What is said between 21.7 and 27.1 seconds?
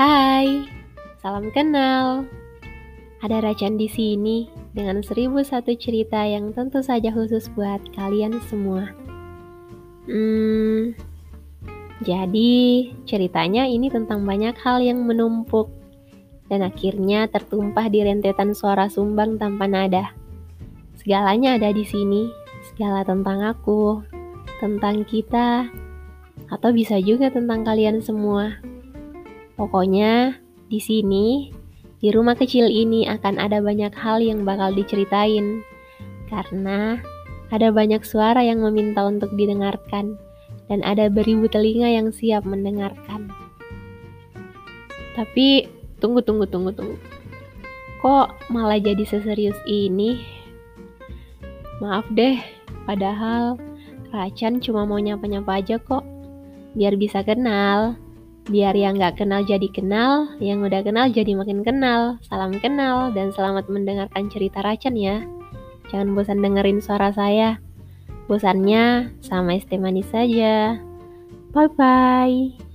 di sini, segala tentang aku, tentang kita, atau bisa